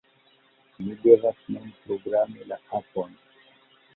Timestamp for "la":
2.53-2.59